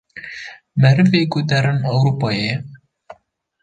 Merivê 0.81 1.21
ku 1.31 1.39
derin 1.49 1.79
Ewrupayê. 1.93 2.53